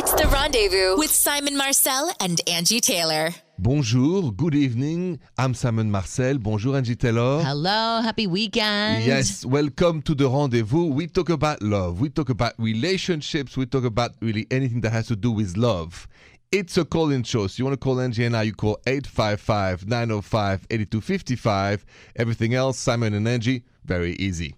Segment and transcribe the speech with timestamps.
[0.00, 3.30] It's The Rendezvous with Simon Marcel and Angie Taylor.
[3.58, 5.18] Bonjour, good evening.
[5.36, 6.38] I'm Simon Marcel.
[6.38, 7.42] Bonjour, Angie Taylor.
[7.42, 9.02] Hello, happy weekend.
[9.02, 10.84] Yes, welcome to the rendezvous.
[10.84, 12.00] We talk about love.
[12.00, 13.56] We talk about relationships.
[13.56, 16.06] We talk about really anything that has to do with love.
[16.52, 17.48] It's a call in show.
[17.48, 21.84] So you want to call Angie and I, you call 855 905 8255.
[22.14, 24.54] Everything else, Simon and Angie, very easy.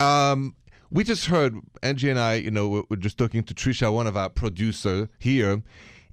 [0.00, 0.56] Um,
[0.92, 4.06] we just heard Angie and I, you know, we're, we're just talking to Trisha, one
[4.06, 5.62] of our producer here,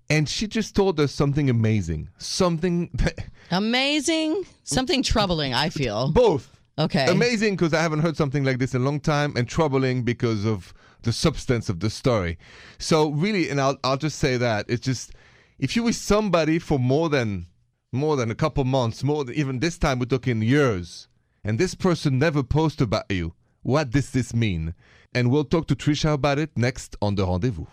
[0.10, 2.10] and she just told us something amazing.
[2.18, 4.44] Something that Amazing.
[4.64, 6.12] Something troubling, I feel.
[6.12, 7.08] both Okay.
[7.12, 10.46] amazing because I haven't heard something like this in a long time, and troubling because
[10.46, 12.38] of the substance of the story.
[12.78, 15.12] So really, and I'll I'll just say that it's just
[15.60, 17.48] if you with somebody for more than
[17.92, 21.10] more than a couple months, more than even this time we're talking years,
[21.44, 23.34] and this person never posts about you.
[23.70, 24.74] What does this mean?
[25.14, 27.68] And we'll talk to Trisha about it next on the rendezvous.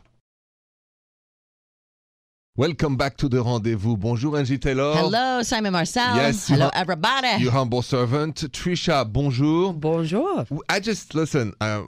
[2.55, 3.97] Welcome back to the rendezvous.
[3.97, 4.95] Bonjour, Angie Taylor.
[4.95, 6.17] Hello, Simon Marcel.
[6.17, 7.43] Yes, Hello, ha- everybody.
[7.43, 9.11] Your humble servant, Trisha.
[9.11, 9.73] Bonjour.
[9.73, 10.47] Bonjour.
[10.69, 11.55] I just listen.
[11.63, 11.85] Uh,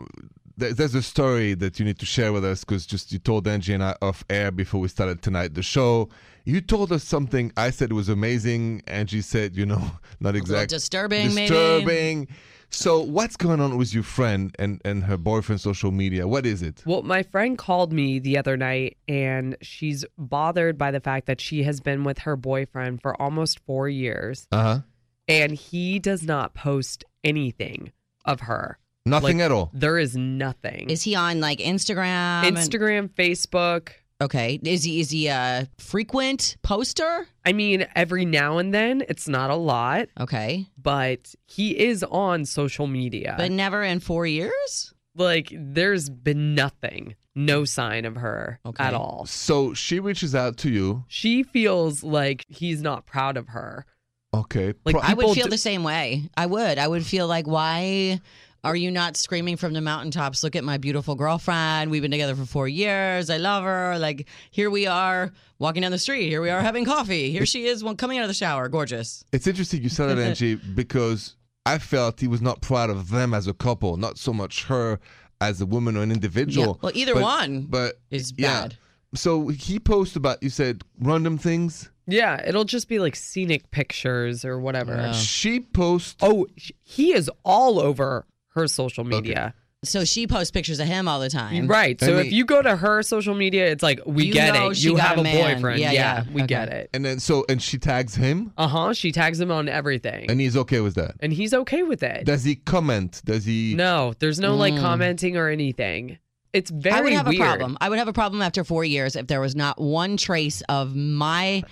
[0.56, 3.46] there- there's a story that you need to share with us because just you told
[3.46, 6.08] Angie and I off air before we started tonight the show.
[6.46, 7.52] You told us something.
[7.58, 8.82] I said it was amazing.
[8.86, 9.82] Angie said, you know,
[10.20, 12.26] not exactly disturbing, maybe.
[12.70, 13.06] Disturbing.
[13.06, 16.26] So what's going on with your friend and and her boyfriend's social media?
[16.28, 16.82] What is it?
[16.86, 21.40] Well, my friend called me the other night and she's bothered by the fact that
[21.40, 24.80] she has been with her boyfriend for almost four years Uh huh.
[25.28, 27.92] and he does not post anything
[28.24, 28.78] of her.
[29.06, 29.70] Nothing Like, at all.
[29.72, 30.90] There is nothing.
[30.90, 32.44] Is he on like Instagram?
[32.46, 33.90] and- Instagram, Facebook.
[34.20, 34.58] Okay.
[34.62, 37.26] Is he is he a frequent poster?
[37.44, 40.66] I mean, every now and then, it's not a lot, Okay.
[40.80, 43.34] but he is on social media.
[43.38, 44.92] But never in four years?
[45.16, 48.84] like, there's been nothing, no sign of her Okay.
[48.84, 49.26] at all.
[49.26, 51.04] So she reaches out to you.
[51.08, 53.84] She feels like he's not proud of her.
[54.32, 54.74] Okay.
[54.84, 56.28] Like, Pro- I would People feel d- the same way.
[56.36, 56.78] I would.
[56.78, 58.20] I would feel like, why
[58.68, 60.44] are you not screaming from the mountaintops?
[60.44, 61.90] Look at my beautiful girlfriend.
[61.90, 63.30] We've been together for four years.
[63.30, 63.98] I love her.
[63.98, 66.28] Like, here we are walking down the street.
[66.28, 67.30] Here we are having coffee.
[67.30, 68.68] Here she is one- coming out of the shower.
[68.68, 69.24] Gorgeous.
[69.32, 71.36] It's interesting you said that, Angie, because
[71.66, 75.00] I felt he was not proud of them as a couple, not so much her
[75.40, 76.66] as a woman or an individual.
[76.66, 78.60] Yeah, well, either But- one but is yeah.
[78.62, 78.76] bad.
[79.14, 81.88] So he posted about you said random things.
[82.10, 84.94] Yeah, it'll just be like scenic pictures or whatever.
[84.96, 85.12] Yeah.
[85.12, 86.16] She posts.
[86.22, 86.46] Oh,
[86.82, 88.26] he is all over
[88.58, 89.54] her social media.
[89.84, 91.68] So she posts pictures of him all the time.
[91.68, 92.00] Right.
[92.00, 94.52] So I if mean- you go to her social media, it's like, we You get
[94.54, 94.76] know it.
[94.76, 95.54] she You got have a a, man.
[95.54, 95.78] boyfriend.
[95.80, 96.32] Yeah, Yeah, yeah.
[96.32, 96.46] we Okay.
[96.48, 96.90] get it.
[96.92, 98.92] And then so and she tags him, Uh huh.
[98.92, 100.28] She tags him on everything.
[100.28, 101.14] and he's okay with that.
[101.20, 102.24] and he's okay with it.
[102.24, 103.22] Does he comment?
[103.24, 103.74] Does he?
[103.76, 104.80] no, there's no like Mm.
[104.80, 106.18] commenting or anything.
[106.52, 107.40] It's very I would have weird.
[107.40, 107.78] a problem.
[107.80, 110.96] I would have a problem after four years if there was not one trace of
[110.96, 111.62] my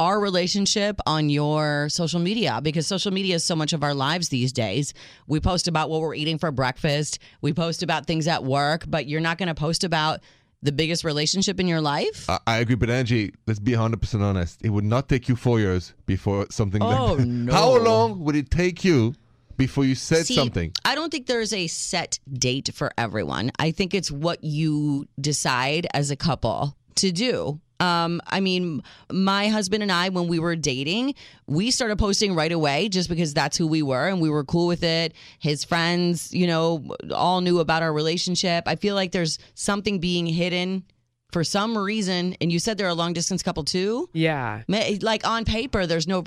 [0.00, 4.30] our relationship on your social media because social media is so much of our lives
[4.30, 4.94] these days.
[5.26, 7.18] We post about what we're eating for breakfast.
[7.42, 10.20] We post about things at work, but you're not going to post about
[10.62, 12.28] the biggest relationship in your life.
[12.30, 14.64] I, I agree, but Angie, let's be 100% honest.
[14.64, 17.26] It would not take you four years before something Oh, like that.
[17.26, 17.52] no.
[17.52, 19.14] How long would it take you
[19.58, 20.72] before you said See, something?
[20.82, 23.50] I don't think there's a set date for everyone.
[23.58, 27.60] I think it's what you decide as a couple to do.
[27.80, 31.14] Um, I mean, my husband and I, when we were dating,
[31.46, 34.66] we started posting right away just because that's who we were and we were cool
[34.66, 35.14] with it.
[35.38, 38.64] His friends, you know, all knew about our relationship.
[38.66, 40.84] I feel like there's something being hidden
[41.32, 42.36] for some reason.
[42.40, 44.08] And you said they're a long distance couple too.
[44.12, 44.62] Yeah.
[44.68, 46.24] Like on paper, there's no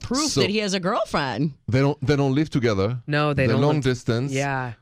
[0.00, 1.52] proof So- that he has a girlfriend.
[1.68, 1.98] They don't.
[2.06, 2.98] They don't live together.
[3.06, 3.62] No, they They're don't.
[3.62, 4.32] long look- distance.
[4.32, 4.72] yeah.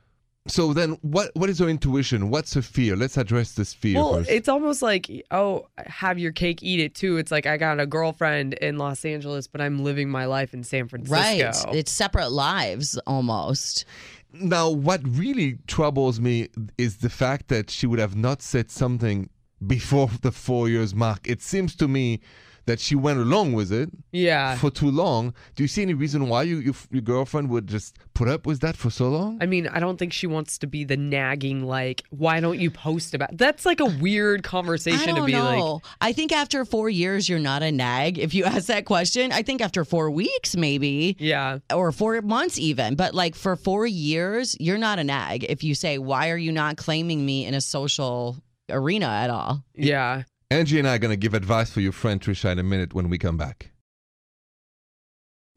[0.49, 2.31] So then, what what is her intuition?
[2.31, 2.97] What's her fear?
[2.97, 4.31] Let's address this fear Well, first.
[4.31, 7.19] it's almost like, oh, have your cake, eat it too.
[7.19, 10.65] It's like I got a girlfriend in Los Angeles, but I'm living my life in
[10.65, 11.15] San Francisco.
[11.15, 11.77] Right.
[11.77, 13.85] It's separate lives almost.
[14.33, 19.29] now, what really troubles me is the fact that she would have not said something
[19.67, 21.29] before the four years mark.
[21.29, 22.21] It seems to me
[22.69, 24.55] that she went along with it yeah.
[24.57, 25.33] for too long.
[25.57, 28.61] Do you see any reason why you, you your girlfriend would just put up with
[28.61, 29.39] that for so long?
[29.41, 32.71] I mean, I don't think she wants to be the nagging, like, why don't you
[32.71, 35.73] post about That's like a weird I conversation don't to be know.
[35.73, 38.19] like, I think after four years, you're not a nag.
[38.19, 41.61] If you ask that question, I think after four weeks, maybe, yeah.
[41.73, 42.97] or four months even.
[42.97, 45.45] But like for four years, you're not a nag.
[45.49, 48.37] If you say, why are you not claiming me in a social
[48.69, 49.65] arena at all?
[49.75, 50.25] Yeah.
[50.51, 52.95] Angie and I are going to give advice for your friend Trisha in a minute
[52.95, 53.71] when we come back.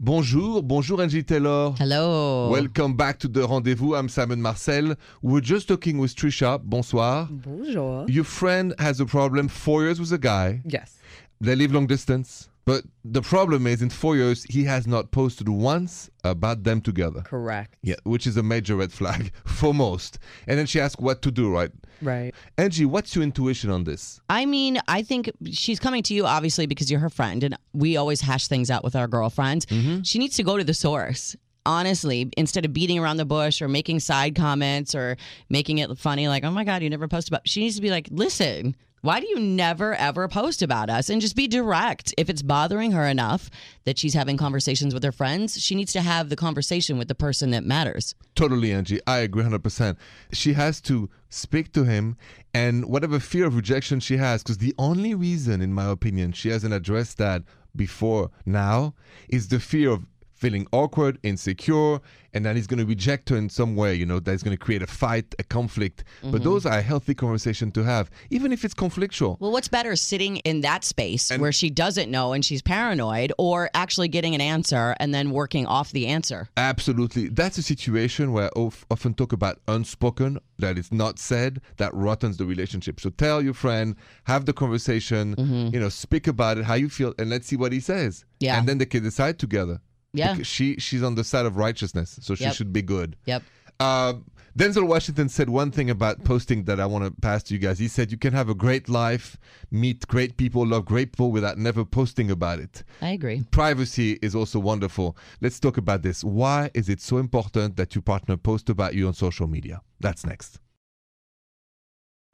[0.02, 1.74] Bonjour, bonjour Angie Taylor.
[1.78, 2.50] Hello.
[2.50, 3.96] Welcome back to the rendezvous.
[3.96, 4.96] I'm Simon Marcel.
[5.22, 6.62] We're just talking with Trisha.
[6.62, 7.30] Bonsoir.
[7.32, 8.06] Bonjour.
[8.10, 10.62] Your friend has a problem four years with a guy.
[10.66, 10.98] Yes.
[11.40, 12.50] They live long distance.
[12.66, 17.22] But the problem is, in four years, he has not posted once about them together.
[17.22, 17.76] Correct.
[17.82, 20.20] Yeah, which is a major red flag for most.
[20.48, 21.72] And then she asks what to do, right?
[22.02, 22.34] Right.
[22.58, 24.20] Angie, what's your intuition on this?
[24.30, 27.98] I mean, I think she's coming to you obviously because you're her friend, and we
[27.98, 29.66] always hash things out with our girlfriends.
[29.68, 30.02] Mm-hmm.
[30.04, 31.36] She needs to go to the source.
[31.64, 35.16] Honestly, instead of beating around the bush or making side comments or
[35.50, 37.92] making it funny, like, oh my God, you never post about, she needs to be
[37.92, 41.10] like, listen, why do you never ever post about us?
[41.10, 42.14] And just be direct.
[42.18, 43.50] If it's bothering her enough
[43.86, 47.16] that she's having conversations with her friends, she needs to have the conversation with the
[47.16, 48.16] person that matters.
[48.36, 49.00] Totally, Angie.
[49.08, 49.98] I agree 100%.
[50.34, 52.18] She has to speak to him
[52.54, 56.50] and whatever fear of rejection she has, because the only reason, in my opinion, she
[56.50, 57.44] hasn't addressed that
[57.76, 58.94] before now
[59.30, 60.06] is the fear of
[60.42, 62.00] feeling awkward, insecure,
[62.34, 64.58] and that he's going to reject her in some way, you know, that he's going
[64.58, 66.04] to create a fight, a conflict.
[66.24, 66.44] But mm-hmm.
[66.44, 69.40] those are a healthy conversation to have, even if it's conflictual.
[69.40, 73.70] Well, what's better, sitting in that space where she doesn't know and she's paranoid, or
[73.76, 76.50] actually getting an answer and then working off the answer?
[76.58, 77.28] Absolutely.
[77.28, 82.38] That's a situation where I often talk about unspoken, that is not said, that rottens
[82.38, 83.00] the relationship.
[83.00, 85.76] So tell your friend, have the conversation, mm-hmm.
[85.76, 88.26] you know, speak about it, how you feel, and let's see what he says.
[88.40, 88.58] Yeah.
[88.58, 89.82] And then they can decide together.
[90.14, 90.34] Yeah.
[90.34, 92.54] Because she she's on the side of righteousness, so she Yep.
[92.56, 93.16] should be good.
[93.26, 93.44] Yep.
[93.80, 94.14] Uh,
[94.58, 97.80] Denzel Washington said one thing about posting that I want to pass to you guys.
[97.80, 99.38] He said you can have a great life,
[99.72, 102.84] meet great people, love great people without never posting about it.
[103.02, 103.46] I agree.
[103.52, 105.16] Privacy is also wonderful.
[105.40, 106.22] Let's talk about this.
[106.22, 109.82] Why is it so important that your partner post about you on social media?
[110.02, 110.60] That's next.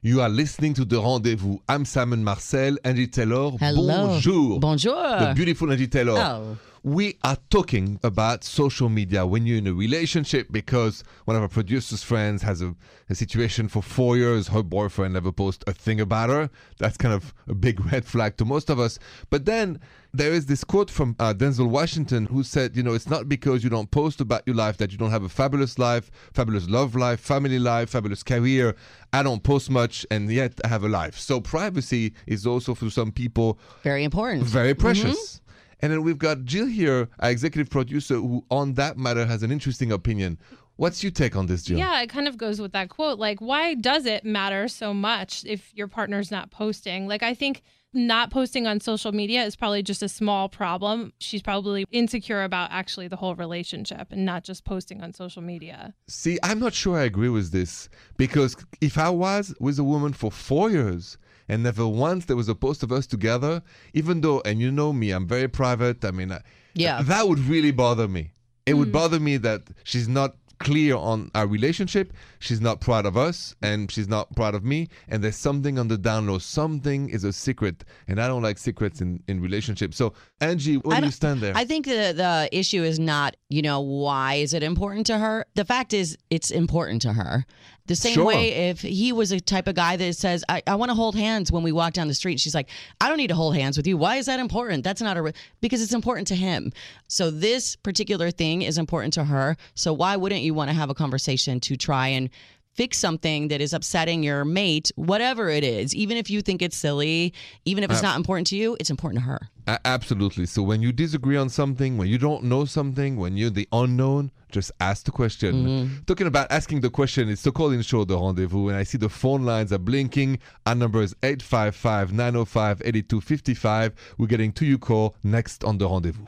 [0.00, 1.58] You are listening to The Rendezvous.
[1.68, 3.50] I'm Simon Marcel, Angie Taylor.
[3.58, 4.06] Hello.
[4.08, 4.60] Bonjour.
[4.60, 4.94] Bonjour.
[5.20, 6.18] The beautiful Angie Taylor.
[6.18, 6.58] Oh.
[6.88, 11.48] We are talking about social media when you're in a relationship because one of our
[11.48, 12.74] producer's friends has a,
[13.10, 14.48] a situation for four years.
[14.48, 16.48] Her boyfriend never post a thing about her.
[16.78, 18.98] That's kind of a big red flag to most of us.
[19.28, 19.80] But then
[20.14, 23.62] there is this quote from uh, Denzel Washington who said, you know, it's not because
[23.62, 26.96] you don't post about your life that you don't have a fabulous life, fabulous love
[26.96, 28.74] life, family life, fabulous career.
[29.12, 31.18] I don't post much and yet I have a life.
[31.18, 34.44] So privacy is also for some people Very important.
[34.44, 35.47] very Mm-hmm.
[35.80, 39.52] And then we've got Jill here, our executive producer, who on that matter has an
[39.52, 40.38] interesting opinion.
[40.76, 41.78] What's your take on this, Jill?
[41.78, 43.18] Yeah, it kind of goes with that quote.
[43.18, 47.08] Like, why does it matter so much if your partner's not posting?
[47.08, 51.12] Like, I think not posting on social media is probably just a small problem.
[51.18, 55.94] She's probably insecure about actually the whole relationship and not just posting on social media.
[56.06, 60.12] See, I'm not sure I agree with this because if I was with a woman
[60.12, 61.18] for four years
[61.48, 63.62] and never once there was a post of us together,
[63.94, 66.04] even though, and you know me, I'm very private.
[66.04, 66.42] I mean, I-
[66.74, 67.02] Yeah.
[67.02, 68.32] that would really bother me.
[68.66, 68.92] It would mm.
[68.92, 72.12] bother me that she's not clear on our relationship.
[72.40, 74.88] She's not proud of us and she's not proud of me.
[75.08, 76.38] And there's something on the down low.
[76.38, 77.84] Something is a secret.
[78.06, 79.96] And I don't like secrets in, in relationships.
[79.96, 81.52] So, Angie, where do you stand there?
[81.56, 85.46] I think the the issue is not, you know, why is it important to her?
[85.54, 87.44] The fact is it's important to her.
[87.86, 88.26] The same Sure.
[88.26, 91.16] way if he was a type of guy that says, I, I want to hold
[91.16, 92.68] hands when we walk down the street, she's like,
[93.00, 93.96] I don't need to hold hands with you.
[93.96, 94.84] Why is that important?
[94.84, 95.32] That's not a re-"
[95.62, 96.70] because it's important to him.
[97.08, 99.56] So this particular thing is important to her.
[99.74, 102.30] So why wouldn't you want to have a conversation to try and
[102.78, 106.76] fix something that is upsetting your mate, whatever it is, even if you think it's
[106.76, 107.34] silly,
[107.64, 109.48] even if it's not important to you, it's important to her.
[109.66, 110.46] A- absolutely.
[110.46, 114.30] So when you disagree on something, when you don't know something, when you're the unknown,
[114.52, 115.66] just ask the question.
[115.66, 116.04] Mm-hmm.
[116.06, 119.08] Talking about asking the question, it's the call-in show, The Rendezvous, and I see the
[119.08, 120.38] phone lines are blinking.
[120.64, 123.92] Our number is 855-905-8255.
[124.18, 126.26] We're getting to your call next on The Rendezvous.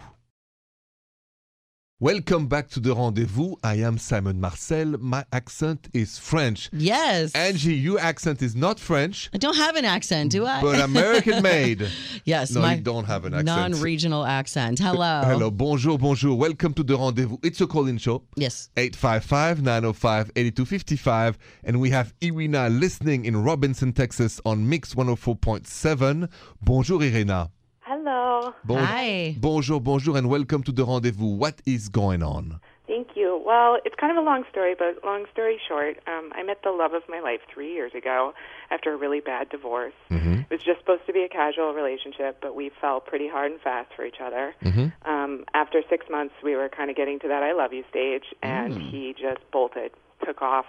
[2.03, 3.57] Welcome back to The Rendezvous.
[3.63, 4.97] I am Simon Marcel.
[4.99, 6.71] My accent is French.
[6.73, 7.35] Yes.
[7.35, 10.63] Angie, your accent is not French, I don't have an accent, do I?
[10.63, 11.87] but American made.
[12.25, 13.47] yes, No, my you don't have an accent.
[13.73, 14.79] non-regional accent.
[14.79, 15.21] Hello.
[15.27, 16.35] Hello, bonjour, bonjour.
[16.39, 17.37] Welcome to the rendezvous.
[17.43, 18.23] It's a call-in show.
[18.35, 18.71] Yes.
[18.77, 21.35] 855-905-8255.
[21.65, 26.31] And we have Irina listening in Robinson, Texas on Mix 104.7.
[26.63, 27.51] Bonjour, Irina.
[27.95, 28.55] Hello.
[28.65, 29.35] Bon- Hi.
[29.41, 31.35] Bonjour, bonjour, and welcome to the rendezvous.
[31.35, 32.61] What is going on?
[32.87, 33.43] Thank you.
[33.45, 36.71] Well, it's kind of a long story, but long story short, um, I met the
[36.71, 38.33] love of my life three years ago
[38.71, 39.93] after a really bad divorce.
[40.09, 40.35] Mm-hmm.
[40.49, 43.61] It was just supposed to be a casual relationship, but we fell pretty hard and
[43.61, 44.55] fast for each other.
[44.63, 44.93] Mhm.
[45.05, 48.27] Um, after six months, we were kind of getting to that I love you stage,
[48.41, 49.91] and he just bolted,
[50.25, 50.67] took off.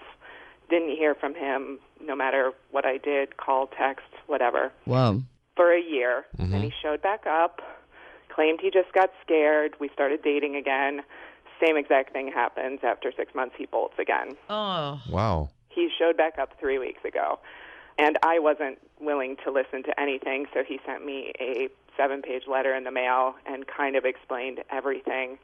[0.72, 4.72] Didn't hear from him, no matter what I did, call, text, whatever.
[4.86, 5.22] Whoa.
[5.56, 6.26] For a year.
[6.38, 6.68] Then he mm-hmm.
[6.82, 7.62] showed back up,
[8.30, 9.76] claimed he just got scared.
[9.80, 11.02] We started dating again.
[11.64, 12.80] Same exact thing happens.
[12.84, 14.36] After six months, he bolts again.
[14.50, 15.02] Oh.
[15.10, 15.50] Wow.
[15.70, 17.40] He showed back up three weeks ago.
[17.98, 22.44] And I wasn't willing to listen to anything, so he sent me a seven page
[22.48, 25.38] letter in the mail and kind of explained everything.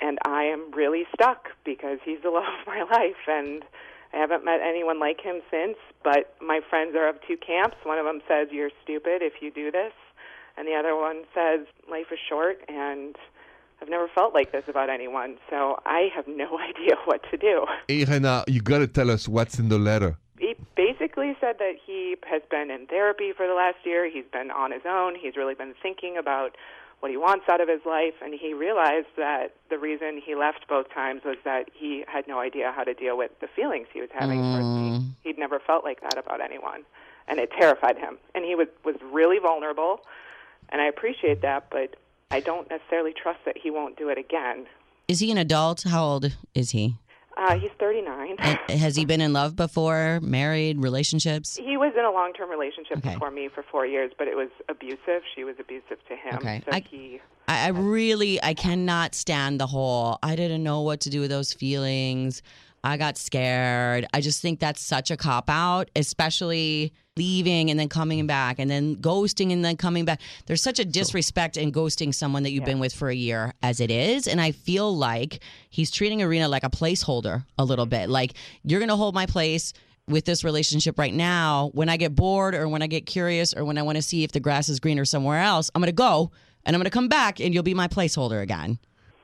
[0.00, 3.28] And I am really stuck because he's the love of my life.
[3.28, 3.64] And
[4.12, 7.76] I haven't met anyone like him since, but my friends are of two camps.
[7.84, 9.92] One of them says, You're stupid if you do this.
[10.56, 13.16] And the other one says, Life is short and
[13.80, 15.36] I've never felt like this about anyone.
[15.48, 17.66] So I have no idea what to do.
[17.88, 20.16] Irina, you got to tell us what's in the letter.
[20.38, 24.10] He basically said that he has been in therapy for the last year.
[24.10, 25.14] He's been on his own.
[25.14, 26.56] He's really been thinking about
[27.00, 30.68] what he wants out of his life, and he realized that the reason he left
[30.68, 34.00] both times was that he had no idea how to deal with the feelings he
[34.00, 34.90] was having towards me.
[34.90, 35.10] Mm.
[35.24, 36.82] He'd never felt like that about anyone,
[37.26, 38.18] and it terrified him.
[38.34, 40.00] And he was was really vulnerable,
[40.68, 41.96] and I appreciate that, but
[42.30, 44.66] I don't necessarily trust that he won't do it again.
[45.08, 45.82] Is he an adult?
[45.82, 46.96] How old is he?
[47.40, 48.36] Uh, he's 39.
[48.38, 50.20] And has he been in love before?
[50.22, 50.78] Married?
[50.82, 51.56] Relationships?
[51.56, 53.14] He was in a long term relationship Okay.
[53.14, 55.22] before me for four years, but it was abusive.
[55.34, 56.34] She was abusive to him.
[56.34, 56.62] Okay.
[56.66, 61.00] So I- he I, I really, I cannot stand the whole, I didn't know what
[61.00, 62.42] to do with those feelings.
[62.82, 64.06] I got scared.
[64.14, 68.70] I just think that's such a cop out, especially leaving and then coming back and
[68.70, 70.20] then ghosting and then coming back.
[70.46, 73.80] There's such a disrespect in ghosting someone that you've been with for a year as
[73.80, 74.26] it is.
[74.26, 78.08] And I feel like he's treating Irina like a placeholder a little bit.
[78.08, 78.34] Like,
[78.64, 79.74] you're going to hold my place
[80.08, 81.70] with this relationship right now.
[81.74, 84.24] When I get bored or when I get curious or when I want to see
[84.24, 86.30] if the grass is greener somewhere else, I'm going to go
[86.64, 88.78] and I'm going to come back and you'll be my placeholder again.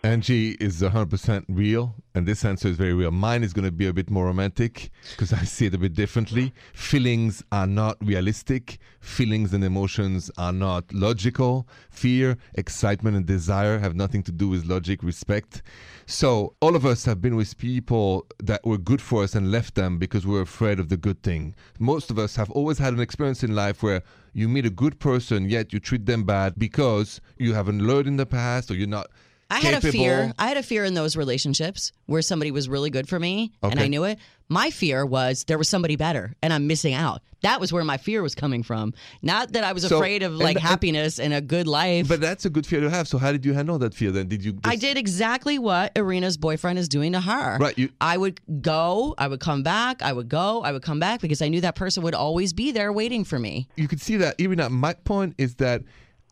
[0.06, 3.10] Angie is 100% real, and this answer is very real.
[3.10, 5.94] Mine is going to be a bit more romantic because I see it a bit
[5.94, 6.54] differently.
[6.75, 11.66] Feelings are not realistic, feelings and emotions are not logical.
[11.90, 15.62] Fear, excitement, and desire have nothing to do with logic, respect.
[16.06, 19.75] So, all of us have been with people that were good for us and left
[19.75, 21.56] them because we were afraid of the good thing.
[21.80, 25.00] Most of us have always had an experience in life where you meet a good
[25.00, 28.86] person, yet you treat them bad because you haven't learned in the past or you're
[28.86, 29.08] not.
[29.50, 30.32] I had a fear.
[30.38, 33.78] I had a fear in those relationships where somebody was really good for me and
[33.78, 34.18] I knew it.
[34.48, 37.20] My fear was there was somebody better and I'm missing out.
[37.42, 38.92] That was where my fear was coming from.
[39.22, 42.08] Not that I was So- afraid of like and- happiness and a good life.
[42.08, 43.06] But that's a good fear to have.
[43.06, 44.26] So how did you handle that fear then?
[44.28, 44.52] Did you?
[44.52, 47.58] Just, I did exactly what Irina's boyfriend is doing to her.
[47.58, 50.98] Right, you- I would go, I would come back, I would go, I would come
[50.98, 53.68] back because I knew that person would always be there waiting for me.
[53.76, 54.34] You could see that.
[54.38, 55.82] Even at my point is that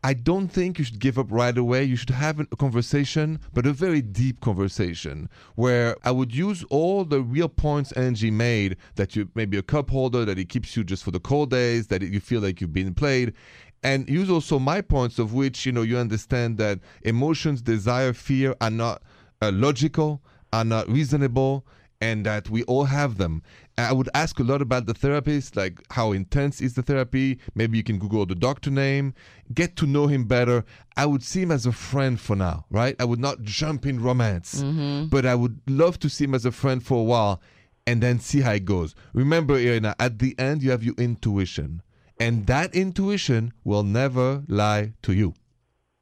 [0.03, 1.83] I don't think you should give up right away.
[1.83, 7.05] You should have a conversation, but a very deep conversation where I would use all
[7.05, 10.83] the real points Angie made that you maybe a cup holder that it keeps you
[10.83, 13.33] just for the cold days, that you feel like you've been played.
[13.81, 18.55] And use also my points of which you know you understand that emotions, desire, fear
[18.61, 19.01] are not
[19.41, 20.21] uh, logical,
[20.53, 21.65] are not reasonable,
[22.01, 23.41] and that we all have them.
[23.77, 27.39] I would ask a lot about the therapist, like how intense is the therapy?
[27.55, 29.13] Maybe you can Google the doctor name,
[29.53, 30.63] get to know him better.
[30.95, 32.95] I would see him as a friend for now, right?
[32.99, 35.07] I would not jump in romance, mm-hmm.
[35.07, 37.41] but I would love to see him as a friend for a while
[37.87, 38.95] and then see how it goes.
[39.13, 41.81] Remember, Irina, at the end, you have your intuition,
[42.19, 45.33] and that intuition will never lie to you.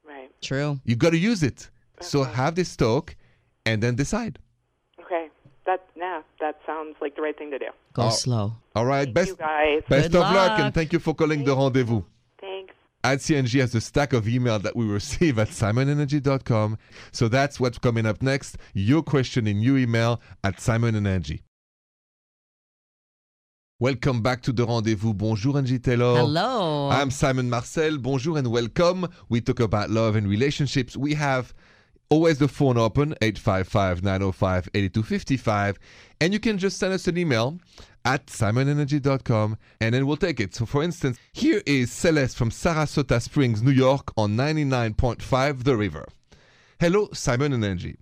[0.06, 0.30] right.
[0.40, 0.80] True.
[0.84, 1.70] You got to use it.
[2.00, 3.16] So have this talk
[3.66, 4.38] and then decide.
[6.44, 6.52] Okay.
[6.52, 7.66] That sounds like the right thing to do.
[7.94, 8.10] Go Oh.
[8.10, 8.52] slow.
[8.74, 9.82] All right, Thank best you guys.
[9.88, 10.58] best Good of luck.
[10.60, 12.02] and thank you for calling the rendezvous.
[12.40, 12.74] Thanks.
[13.02, 16.78] At CNG has a stack of email that we receive at simonandangie.com.
[17.12, 18.56] So that's what's coming up next.
[18.74, 21.42] Your question in your email at Simon and Angie.
[23.80, 25.12] Welcome back to the rendezvous.
[25.12, 26.16] Bonjour, Angie Taylor.
[26.18, 26.88] Hello.
[26.90, 27.98] I'm Simon Marcel.
[27.98, 29.06] Bonjour and welcome.
[29.28, 30.96] We talk about love and relationships.
[30.96, 31.52] We have
[32.08, 35.78] always the phone open 855 905 8255.
[36.20, 37.58] And you can just send us an email
[38.04, 40.54] at simonandangie.com and then we'll take it.
[40.54, 46.08] So, for instance, here is Celeste from Saratoga Springs, New York on 99.5 The River.
[46.80, 47.96] Hello, Simon and Angie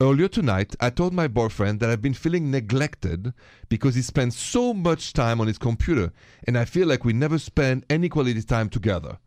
[0.00, 3.32] Earlier tonight, I told my boyfriend that I've been feeling neglected
[3.68, 6.12] because he spends so much time on his computer
[6.48, 9.18] and I feel like we never spend any quality time together.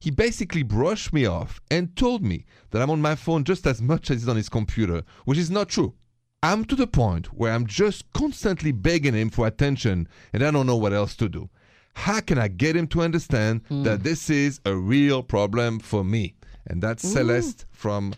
[0.00, 3.82] He basically brushed me off and told me that I'm on my phone just as
[3.82, 5.94] much as he's on his computer, which is not true.
[6.42, 10.66] I'm to the point where I'm just constantly begging him for attention and I don't
[10.66, 11.50] know what else to do.
[11.94, 13.82] How can I get him to understand hmm.
[13.82, 16.34] that this is a real problem for me?
[16.66, 18.14] And that's Celeste from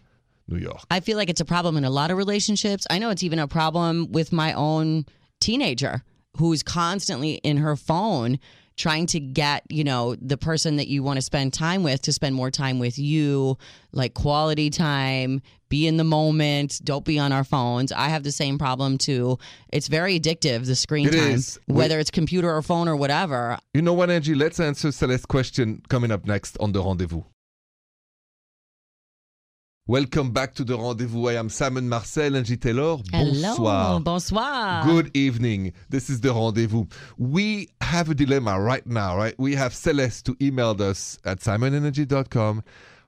[0.47, 0.85] New York.
[0.91, 2.87] I feel like it's a problem in a lot of relationships.
[2.91, 5.07] I know it's even a problem with my own
[5.41, 6.05] teenager
[6.37, 8.39] who's constantly in her phone
[8.83, 12.13] trying to get, you know, the person that you want to spend time with to
[12.13, 13.57] spend more time with you,
[13.93, 17.93] like quality time, be in the moment, don't be on our phones.
[17.93, 19.39] I have the same problem too.
[19.73, 21.61] It's very addictive, the screen It time, is.
[21.69, 23.57] We- whether it's computer or phone or whatever.
[23.73, 24.35] You know what, Angie?
[24.35, 27.23] Let's answer Celeste's question coming up next on the rendezvous.
[29.89, 31.27] Welcome back to the rendezvous.
[31.27, 32.99] I am Simon Marcel, Angie Taylor.
[33.11, 33.33] Hello.
[33.57, 34.01] Bonsoir.
[34.01, 34.85] Bonsoir.
[34.85, 35.73] Good evening.
[35.91, 36.87] This is the rendezvous.
[37.19, 39.35] We have a dilemma right now, right?
[39.41, 42.63] We have Celeste who emailed us at simonandangie.com.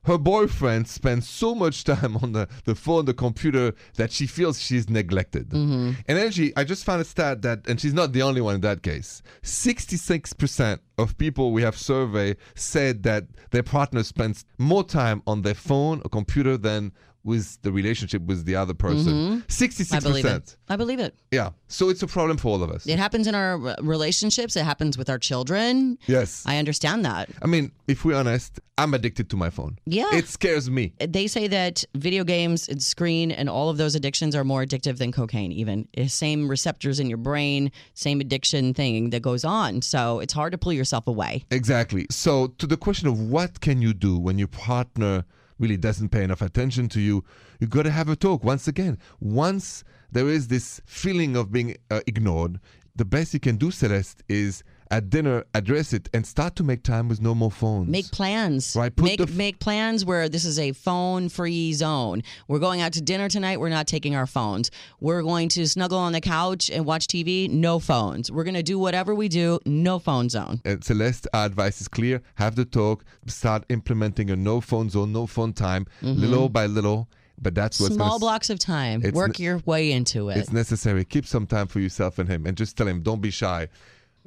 [0.05, 4.61] Her boyfriend spends so much time on the, the phone, the computer, that she feels
[4.61, 5.49] she's neglected.
[5.49, 5.91] Mm-hmm.
[6.07, 8.61] And Angie, I just found a stat that, and she's not the only one in
[8.61, 15.21] that case, 66% of people we have surveyed said that their partner spends more time
[15.27, 16.91] on their phone or computer than
[17.25, 19.41] with the relationship with the other person.
[19.47, 19.93] 66%.
[19.93, 20.57] I believe it.
[20.69, 21.15] I believe it.
[21.31, 21.49] Yeah.
[21.67, 22.85] So it's a problem for all of us.
[22.85, 24.55] It happens in our uh, relationships.
[24.55, 25.97] It happens with our children.
[26.05, 26.43] Yes.
[26.45, 27.29] I understand that.
[27.41, 29.79] I mean, if we're honest, I'm addicted to my phone.
[29.85, 30.13] Yeah.
[30.13, 30.93] It scares me.
[30.99, 34.99] They say that video games and screen and all of those addictions are more addictive
[34.99, 35.87] than cocaine, even.
[35.93, 39.81] It's Same receptors in your brain, same addiction thing that goes on.
[39.81, 41.45] So it's hard to pull yourself away.
[41.49, 42.05] Exactly.
[42.11, 45.25] So, to the question of what can you do when your partner
[45.59, 47.23] really doesn't pay enough attention to you,
[47.59, 48.43] You've got to have a talk.
[48.43, 52.59] Once again, once there is this feeling of being uh, ignored,
[52.95, 56.83] the best you can do, Celeste, is at dinner address it and start to make
[56.83, 57.89] time with no more phones.
[57.89, 58.75] Make plans.
[58.75, 62.21] Right, put Make f- make plans where this is a phone free zone.
[62.47, 63.59] We're going out to dinner tonight.
[63.59, 64.69] We're not taking our phones.
[64.99, 67.49] We're going to snuggle on the couch and watch TV.
[67.49, 68.31] No phones.
[68.31, 69.59] We're going to do whatever we do.
[69.65, 70.61] No phone zone.
[70.65, 72.21] And Celeste, our advice is clear.
[72.35, 73.03] Have the talk.
[73.27, 77.09] Start implementing a no phone zone, no phone time, little by little.
[77.41, 77.93] But that's Mm-hmm.
[77.95, 79.01] Small blocks of time.
[79.13, 80.37] Work ne- your way into it.
[80.37, 81.03] It's necessary.
[81.03, 83.67] Keep some time for yourself and him, and just tell him, don't be shy.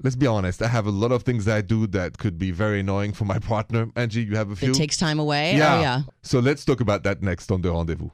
[0.03, 0.63] Let's be honest.
[0.63, 3.39] I have a lot of things I do that could be very annoying for my
[3.53, 3.89] partner.
[3.97, 4.71] Angie, you have a few.
[4.71, 5.57] It takes time away.
[5.57, 5.77] yeah.
[5.77, 6.03] Oh, yeah.
[6.23, 8.11] So let's talk about that next on the rendezvous.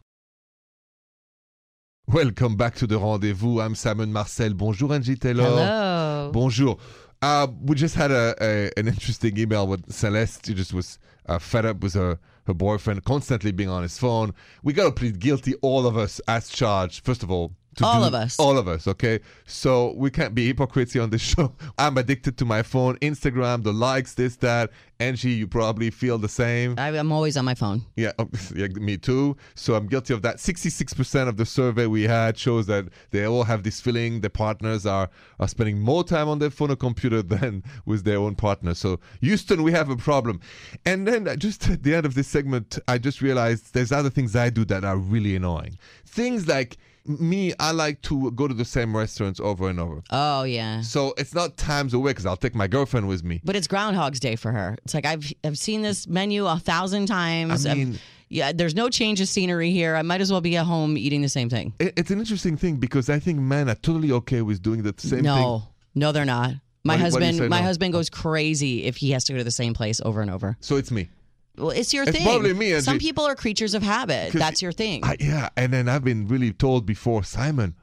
[2.07, 3.61] Welcome back to the rendezvous.
[3.61, 4.53] I'm Simon Marcel.
[4.55, 5.45] Bonjour, Angie Taylor.
[5.45, 6.31] Hello.
[6.33, 6.79] Bonjour.
[7.23, 10.47] Uh, we just had a, a an interesting email with Celeste.
[10.47, 14.35] She just was uh, fed up with her, her boyfriend constantly being on his phone.
[14.63, 17.05] We got to plead guilty, all of us, as charged.
[17.05, 18.39] First of all, All of us.
[18.39, 19.21] All of us, okay?
[19.47, 21.55] So we can't be hypocrites here on this show.
[21.79, 24.71] I'm addicted to my phone, Instagram, the likes, this, that.
[25.01, 26.77] Angie, you probably feel the same.
[26.79, 27.85] I, I'm always on my phone.
[27.97, 29.37] Yeah, oh, yeah, me too.
[29.55, 30.37] So I'm guilty of that.
[30.37, 34.87] 66% of the survey we had shows that they all have this feeling their partners
[34.87, 35.11] are,
[35.41, 38.75] are spending more time on their phone or computer than with their own partner.
[38.75, 40.41] So, Houston, we have a problem.
[40.87, 44.11] And then uh, just at the end of this segment, I just realized there's other
[44.11, 45.77] things I do that are really annoying.
[46.07, 50.03] Things like me, I like to go to the same restaurants over and over.
[50.11, 50.81] Oh, yeah.
[50.83, 53.41] So it's not times away because I'll take my girlfriend with me.
[53.45, 54.77] But it's Groundhog's Day for her.
[54.85, 57.67] It's like I've I've seen this menu a thousand times.
[57.67, 57.99] I I've- mean-
[58.31, 59.95] yeah, there's no change of scenery here.
[59.95, 61.73] I might as well be at home eating the same thing.
[61.79, 64.95] It- It's an interesting thing because I think men are totally okay with doing the
[64.97, 65.23] same thing.
[65.25, 65.63] no,
[65.95, 66.55] no, they're not.
[66.87, 67.67] My Why- why do you husband, my no?
[67.67, 70.57] husband goes crazy if he has to go to the same place over and over.
[70.61, 71.09] So it's me.
[71.57, 72.25] Well, it's your It's thing.
[72.27, 74.33] probably me, Some people are creatures of habit.
[74.33, 75.05] That's your thing.
[75.05, 77.75] I, yeah, and then I've been really told before, Simon,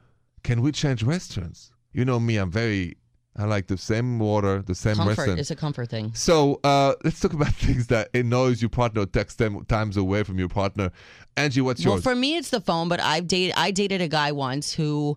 [0.44, 1.72] can we change restaurants?
[1.92, 2.96] You know me, I'm very,
[3.36, 5.16] I like the same water, the same comfort.
[5.16, 5.40] restaurant.
[5.40, 6.12] It's a comfort thing.
[6.14, 10.38] So uh, let's talk about things that annoys your partner, text them times away from
[10.38, 10.90] your partner.
[11.36, 12.04] Angie, what's your Well, yours?
[12.04, 12.88] for me, it's the phone.
[12.88, 13.54] But I've dated.
[13.56, 15.16] I dated a guy once who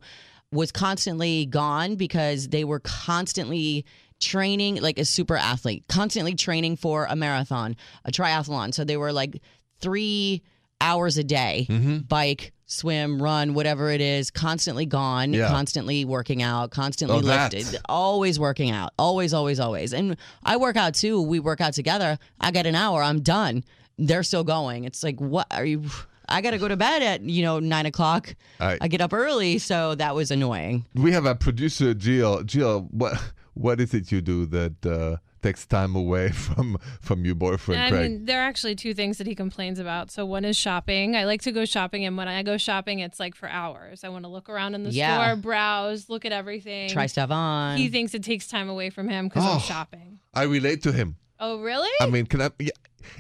[0.54, 3.86] was constantly gone because they were constantly
[4.26, 8.74] training, like a super athlete, constantly training for a marathon, a triathlon.
[8.74, 9.42] So they were like
[9.80, 10.42] three
[10.82, 11.98] hours a day, Mm-hmm.
[12.00, 15.48] bike, swim, run, whatever it is, constantly gone, Yeah.
[15.48, 17.54] constantly working out, constantly Oh, that.
[17.54, 19.94] lifted, always working out, always, always, always.
[19.94, 21.22] And I work out too.
[21.22, 22.18] We work out together.
[22.42, 23.64] I get an hour, I'm done.
[23.98, 24.84] They're still going.
[24.84, 25.84] It's like, what are you?
[26.28, 28.36] I got to go to bed at, you know, nine o'clock.
[28.60, 29.60] I- I get up early.
[29.60, 30.86] So that was annoying.
[30.96, 32.42] we have a producer, Jill.
[32.44, 33.14] Jill, what
[33.56, 37.90] what is it you do that uh, takes time away from from your boyfriend, I
[37.90, 38.12] Craig?
[38.12, 40.12] mean, there are actually two things that he complains about.
[40.12, 41.16] So one is shopping.
[41.16, 44.04] I like to go shopping, and when I go shopping, it's like for hours.
[44.04, 45.16] I want to look around in the Yeah.
[45.26, 46.90] store, browse, look at everything.
[46.90, 47.78] Try stuff on.
[47.78, 49.54] He thinks it takes time away from him because Oh.
[49.54, 50.20] I'm shopping.
[50.34, 51.16] I relate to him.
[51.40, 51.90] Oh, really?
[52.00, 52.50] I mean, can I?
[52.60, 52.70] Yeah.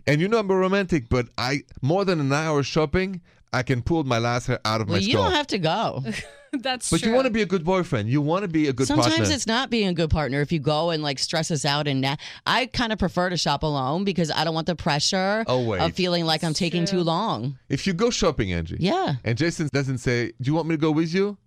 [0.07, 3.21] And you know I'm a romantic, but I more than an hour shopping,
[3.53, 5.23] I can pull my last hair out of well, my you skull.
[5.25, 6.03] don't have to go.
[6.63, 7.09] That's but true.
[7.09, 8.09] you want to be a good boyfriend.
[8.09, 9.03] You want to be a good partner.
[9.03, 9.35] Sometimes partner.
[9.35, 11.87] it's not being a good partner if you go and like stress us out.
[11.87, 12.15] And na-
[12.45, 15.81] I kind of prefer to shop alone because I don't want the pressure Oh, wait.
[15.81, 16.99] of feeling like I'm taking true.
[16.99, 17.57] too long.
[17.69, 19.15] if you go shopping, Angie, Yeah.
[19.23, 21.37] and Jason doesn't say, "Do you want me to go with you?"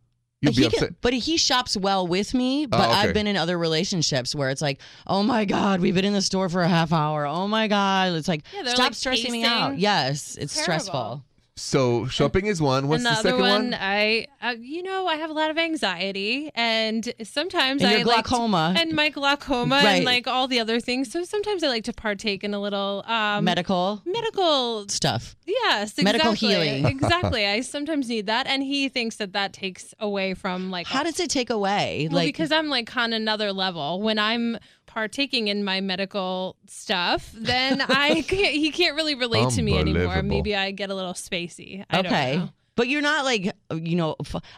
[0.40, 0.81] You'll be he upset.
[0.90, 2.64] can, but he shops well with me.
[2.66, 2.92] But Oh, okay.
[3.09, 6.23] I've been in other relationships where it's like, oh my god, we've been in the
[6.23, 7.27] store for a half hour.
[7.27, 9.81] Oh my god, it's like Yeah, stop like, stressing me out.
[9.81, 10.62] Yes, it's Terrible.
[10.62, 11.25] stressful.
[11.59, 12.88] So shopping is one.
[12.88, 13.75] What's and the the second one, one?
[13.75, 18.07] I, uh, you know, I have a lot of anxiety, and sometimes And I your
[18.07, 18.75] like to- glaucoma.
[18.79, 19.97] and my glaucoma, Right.
[19.97, 21.11] and like all the other things.
[21.11, 24.88] So sometimes I like to partake in a little um, Medical medical.
[24.88, 25.35] stuff.
[25.47, 26.05] Yes, exactly.
[26.05, 26.49] Medical exactly.
[26.49, 26.87] healing.
[26.97, 27.47] exactly.
[27.47, 31.18] I sometimes need that, and he thinks that that takes away from like How does
[31.21, 32.09] it take away?
[32.11, 34.01] Well, like because I'm like on another level.
[34.01, 38.55] When I'm partaking in my medical stuff, then I can't.
[38.55, 40.22] He can't really relate to me anymore.
[40.22, 41.85] Maybe I get a little spacey.
[41.90, 42.33] I okay.
[42.35, 42.51] Don't know.
[42.74, 44.14] But you're not like, you know,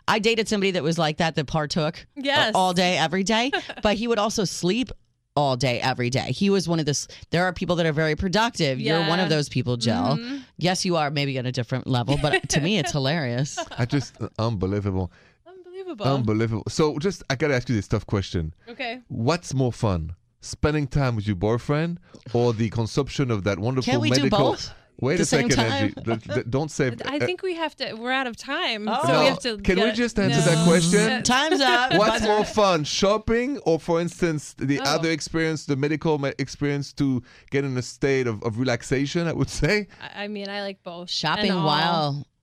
[0.06, 2.52] I dated somebody that was like that, that partook uh, Yes.
[2.54, 3.50] all day, every day,
[3.82, 4.90] but he would also sleep
[5.36, 6.30] all day, every day.
[6.32, 7.08] He was one of this.
[7.30, 8.78] There are people that are very productive.
[8.78, 10.18] You're one of those people, Jill.
[10.18, 10.42] Mhm.
[10.58, 13.58] Yes, you are maybe on a different level, but to me, it's hilarious.
[13.78, 15.10] I just unbelievable,
[15.46, 16.04] Unbelievable.
[16.06, 16.64] unbelievable.
[16.68, 19.00] So just I gotta ask you this tough question: okay.
[19.08, 22.00] What's more fun, spending time with your boyfriend
[22.32, 24.38] or the consumption of that wonderful Can't we do medical?
[24.52, 24.72] both?
[25.02, 25.72] Wait the a second, time?
[25.72, 25.94] Angie.
[26.04, 26.94] Th- th- Don't say.
[27.06, 27.94] I think we have to.
[27.94, 29.00] We're out of time, Oh.
[29.00, 29.20] so No.
[29.20, 29.56] we have to.
[29.56, 30.44] Can we just answer no.
[30.54, 31.22] that question?
[31.22, 31.94] Time's up.
[31.94, 32.26] What's Buzzer.
[32.26, 34.84] more fun, shopping or, for instance, the Oh.
[34.84, 39.26] other experience, the medical experience to get in a state of, of relaxation?
[39.26, 39.88] I would say.
[40.02, 41.08] I I mean, I like both.
[41.08, 41.64] Shopping and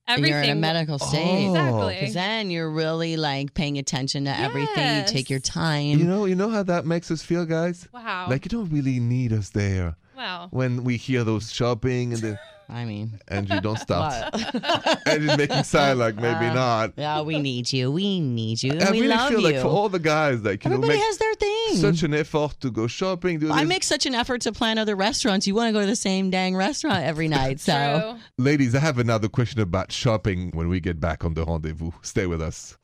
[0.07, 0.17] all.
[0.19, 1.47] while you're in a medical state.
[1.47, 1.49] Oh.
[1.49, 1.93] Exactly.
[1.99, 4.97] Because then you're really like paying attention to everything.
[4.97, 5.97] You take your time.
[5.99, 7.87] You know, you know how that makes us feel, guys.
[7.93, 8.27] Wow.
[8.29, 10.47] Like you don't really need us there wow.
[10.51, 12.39] when we hear those shopping and the
[12.69, 14.33] I mean, Angie, don't stop.
[14.33, 15.07] what?
[15.07, 16.93] Angie's making sign like maybe Uh, not.
[16.97, 17.89] yeah, we need you.
[17.89, 18.73] We need you.
[18.73, 19.45] And I we really love feel you.
[19.53, 21.56] like for all the guys, like you Everybody know, make has their thing.
[21.81, 23.39] Such an effort to go shopping.
[23.39, 23.69] Do I this.
[23.69, 25.47] make such an effort to plan other restaurants.
[25.47, 27.59] You want to go to the same dang restaurant every night.
[27.59, 28.17] So.
[28.37, 31.91] Ladies, I have another question about shopping when we get back on the rendezvous.
[32.01, 32.77] Stay with us.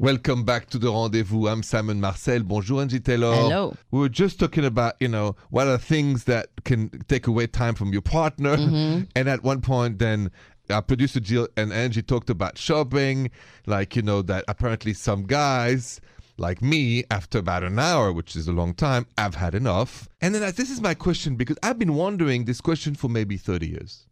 [0.00, 1.46] Welcome back to the rendezvous.
[1.46, 2.42] I'm Simon Marcel.
[2.42, 3.32] Bonjour, Angie Taylor.
[3.34, 3.76] hello.
[3.92, 7.74] We were just talking about, you know, what are things that can take away time
[7.74, 8.56] from your partner.
[8.56, 9.08] Mhm.
[9.16, 10.32] And at one point, then
[10.68, 13.30] our producer Jill and Angie talked about shopping,
[13.66, 16.00] like, you know, that apparently some guys,
[16.36, 20.08] like me, after about an hour, which is a long time, I've had enough.
[20.20, 23.36] And then uh, this is my question because I've been wondering this question for maybe
[23.36, 24.06] 30 years.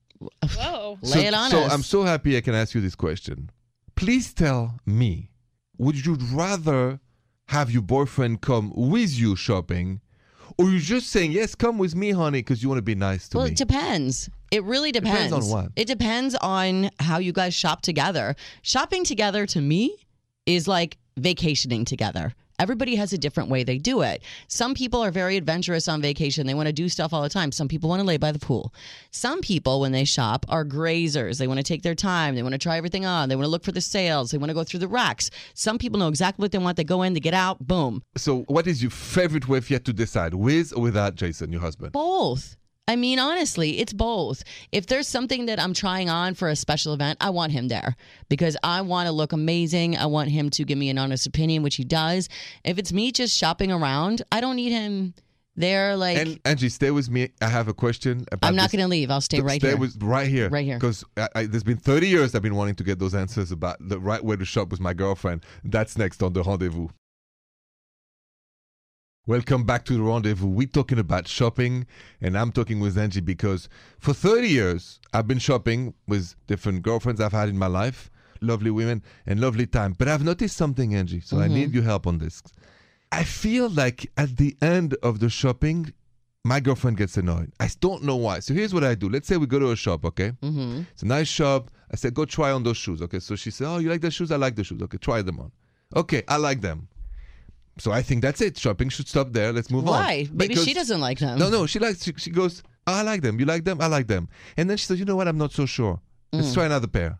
[0.56, 0.98] Whoa.
[1.02, 1.50] Lay so, it on us.
[1.50, 1.72] so us.
[1.72, 3.50] I'm so happy I can ask you this question.
[3.94, 5.30] Please tell me,
[5.78, 7.00] would you rather
[7.46, 10.00] have your boyfriend come with you shopping,
[10.58, 13.28] or you're just saying yes, come with me, honey, because you want to be nice
[13.30, 13.50] to Well, me?
[13.50, 14.30] Well, it depends.
[14.50, 15.30] It really depends.
[15.30, 15.72] Depends on what?
[15.76, 18.36] It depends on how you guys shop together.
[18.62, 19.96] Shopping together to me
[20.46, 22.34] is like vacationing together.
[22.58, 24.22] Everybody has a different way they do it.
[24.46, 26.46] Some people are very adventurous on vacation.
[26.46, 27.50] They want to do stuff all the time.
[27.50, 28.72] Some people want to lay by the pool.
[29.10, 31.38] Some people, when they shop, are grazers.
[31.38, 32.36] They want to take their time.
[32.36, 33.28] They want to try everything on.
[33.28, 34.30] They want to look for the sales.
[34.30, 35.28] They want to go through the racks.
[35.54, 36.76] Some people know exactly what they want.
[36.76, 38.02] They go in, they get out, boom.
[38.16, 41.50] so, what is your favorite way if you had to decide, with or without Jason,
[41.50, 41.92] your husband?
[41.92, 42.56] Both.
[42.88, 44.42] I mean, honestly, it's both.
[44.72, 47.94] If there's something that I'm trying on for a special event, I want him there
[48.28, 49.96] because I want to look amazing.
[49.96, 52.28] I want him to give me an honest opinion, which he does.
[52.64, 55.14] If it's me just shopping around, I don't need him
[55.54, 55.96] there.
[55.96, 57.30] Like, And Angie, stay with me.
[57.40, 58.26] I have a question.
[58.32, 59.12] About I'm not going to leave.
[59.12, 59.76] I'll stay right stay here.
[59.76, 60.48] With, right here.
[60.48, 60.76] Right here.
[60.76, 64.24] Because there's been 30 years I've been wanting to get those answers about the right
[64.24, 65.44] way to shop with my girlfriend.
[65.62, 66.88] That's next on the rendezvous.
[69.26, 70.48] Welcome back to the rendezvous.
[70.48, 71.86] We're talking about shopping,
[72.20, 73.68] and I'm talking with Angie because
[74.00, 78.72] for 30 years I've been shopping with different girlfriends I've had in my life, lovely
[78.72, 79.94] women, and lovely time.
[79.96, 82.42] But I've noticed something, Angie, so I need your help on this.
[83.12, 85.92] I feel like at the end of the shopping,
[86.44, 87.52] my girlfriend gets annoyed.
[87.60, 88.40] I don't know why.
[88.40, 89.08] So here's what I do.
[89.08, 90.30] Let's say we go to a shop, okay?
[90.42, 91.70] hmm It's a nice shop.
[91.92, 93.00] I said, go try on those shoes.
[93.02, 93.20] Okay.
[93.20, 94.32] So she said, oh, you like the shoes?
[94.32, 94.82] I like the shoes.
[94.82, 94.98] Okay.
[94.98, 95.52] Try them on.
[95.94, 96.24] Okay.
[96.26, 96.88] I like them.
[97.78, 98.58] So I think that's it.
[98.58, 99.52] Shopping should stop there.
[99.52, 99.94] Let's move on.
[99.94, 100.28] Why?
[100.32, 101.38] Maybe she doesn't like them.
[101.38, 101.66] No, no.
[101.66, 103.38] She likes, she, she goes, oh, I like them.
[103.40, 103.80] You like them?
[103.80, 104.28] I like them.
[104.56, 105.26] And then she says, you know what?
[105.28, 106.00] I'm not so sure.
[106.32, 106.54] Let's Mm.
[106.54, 107.18] try another pair.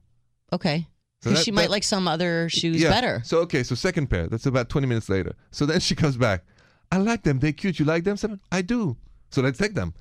[0.52, 0.86] Okay.
[1.22, 2.90] So Because she might that- like some other shoes yeah.
[2.90, 3.22] better.
[3.24, 3.62] So, okay.
[3.62, 4.26] So second pair.
[4.26, 5.34] That's about 20 minutes later.
[5.52, 6.44] So then she comes back.
[6.90, 7.38] I like them.
[7.38, 7.78] They're cute.
[7.78, 8.16] You like them?
[8.50, 8.96] I do.
[9.30, 9.94] So let's take them.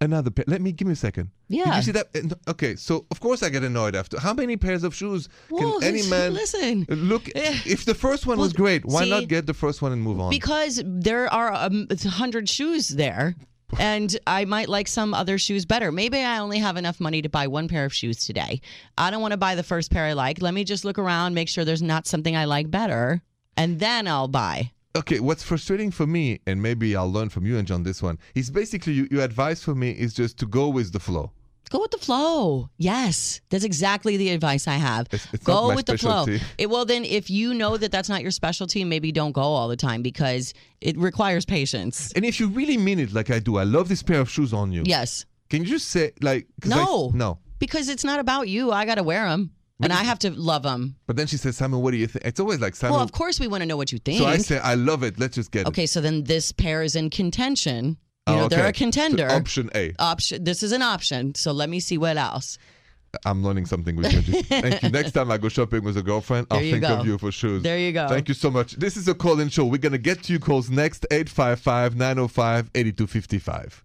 [0.00, 0.44] Another pair.
[0.46, 1.30] Let me, give me a second.
[1.48, 1.64] Yeah.
[1.64, 2.38] Did you see that?
[2.48, 4.20] Okay, so of course I get annoyed after.
[4.20, 6.84] How many pairs of shoes can Whoa, any man listen.
[6.90, 7.28] look?
[7.34, 7.60] Eh.
[7.64, 10.02] If the first one Well, was great, why see, not get the first one and
[10.02, 10.28] move on?
[10.30, 13.36] Because there are um, a hundred shoes there,
[13.78, 15.90] and I might like some other shoes better.
[15.90, 18.60] Maybe I only have enough money to buy one pair of shoes today.
[18.98, 20.42] I don't want to buy the first pair I like.
[20.42, 23.22] Let me just look around, make sure there's not something I like better,
[23.56, 24.72] and then I'll buy.
[24.96, 28.18] Okay, what's frustrating for me, and maybe I'll learn from you and John this one,
[28.34, 31.32] is basically you, your advice for me is just to go with the flow.
[31.68, 32.70] Go with the flow.
[32.78, 35.06] Yes, that's exactly the advice I have.
[35.12, 36.24] It's- it's go with the flow.
[36.58, 39.66] It, well, then, if you know that that's not your specialty, maybe don't go all
[39.68, 42.12] the time because it requires patience.
[42.14, 44.52] And if you really mean it like I do, I love this pair of shoes
[44.52, 44.84] on you.
[44.86, 45.26] Yes.
[45.50, 47.10] Can you just say like 'cause I- No.
[47.14, 47.38] no.
[47.58, 48.70] Because it's not about you.
[48.70, 50.96] I got to wear them and I have to love them.
[51.06, 52.24] But then she says, Simon, what do you think?
[52.24, 52.94] It's always like Simon.
[52.94, 54.18] Well, of course, we want to know what you think.
[54.20, 55.18] so I say, I love it.
[55.18, 55.68] Let's just get it.
[55.68, 57.98] okay, so then this pair is in contention.
[58.28, 58.68] You Oh, know, they're okay.
[58.70, 59.28] a contender.
[59.28, 59.92] So option A.
[59.98, 60.42] option.
[60.42, 61.34] This is an option.
[61.36, 62.58] So let me see what else.
[63.24, 64.42] I'm learning something with you.
[64.42, 64.88] Thank you.
[64.90, 66.98] Next time I go shopping with a girlfriend, I'll There you think go.
[66.98, 67.62] of you for shoes.
[67.62, 68.08] There you go.
[68.08, 68.72] Thank you so much.
[68.72, 69.64] This is a call in show.
[69.64, 73.84] We're going to get to you calls next 855 905 8255.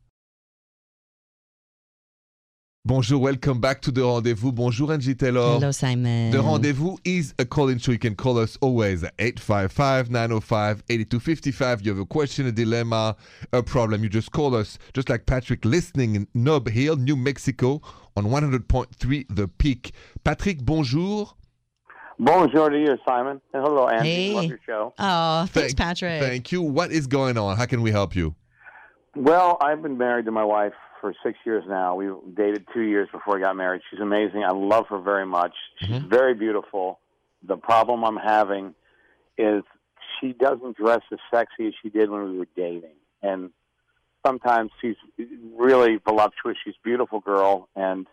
[2.84, 4.52] Bonjour, welcome back to the rendezvous.
[4.52, 5.54] Bonjour, Angie Taylor.
[5.60, 6.32] Hello, Simon.
[6.32, 7.92] The rendezvous is a call in show.
[7.92, 11.82] You can call us always at 855 905 8255.
[11.86, 13.16] You have a question, a dilemma,
[13.54, 14.02] a problem.
[14.02, 17.82] You just call us, just like Patrick listening in Nob Hill, New Mexico,
[18.18, 19.94] on 100.3 The Peak.
[20.24, 21.30] Patrick, bonjour.
[22.18, 23.40] Bonjour to you, Simon.
[23.54, 24.10] And hello, Andy.
[24.10, 24.34] Hey.
[24.34, 24.94] Love your show.
[24.98, 26.20] Oh, thanks, Thank- Patrick.
[26.24, 26.64] Thank you.
[26.64, 27.58] What is going on?
[27.58, 28.34] How can we help you?
[29.16, 31.96] Well, I've been married to my wife for six years now.
[31.96, 33.82] We dated two years before we got married.
[33.90, 34.44] She's amazing.
[34.44, 35.54] I love her very much.
[35.80, 36.10] She's mm-hmm.
[36.10, 37.00] very beautiful.
[37.46, 38.76] The problem I'm having
[39.38, 39.64] is
[40.20, 42.96] she doesn't dress as sexy as she did when we were dating.
[43.22, 43.50] And
[44.26, 44.96] sometimes she's
[45.58, 46.58] really voluptuous.
[46.64, 47.68] She's a beautiful girl.
[47.76, 48.08] And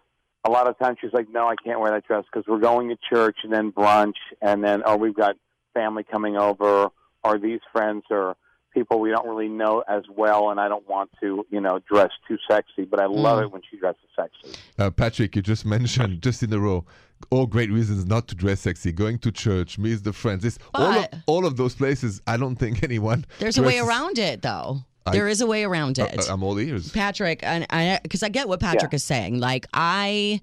[0.45, 2.89] a lot of times she's like, no, I can't wear that dress because we're going
[2.89, 5.37] to church and then brunch and then, oh, we've got
[5.75, 6.89] family coming over
[7.23, 8.37] or these friends are
[8.73, 12.11] people we don't really know as well and I don't want to, you know, dress
[12.27, 14.59] too sexy, but I love it when she dresses sexy.
[14.79, 16.85] Uh, Patrick, you just mentioned just in a row
[17.31, 18.93] all great reasons not to dress sexy.
[18.93, 20.43] Going to church, meet the friends.
[20.45, 23.25] This, all, of, all of those places, I don't think anyone.
[23.41, 24.79] There's a way around it, though.
[25.07, 26.29] I- there is a way around Uh, it.
[26.29, 26.93] uh, I'm all ears.
[26.93, 28.97] Patrick, and I because I get what Patrick Yeah.
[28.97, 29.41] is saying.
[29.41, 30.41] Like I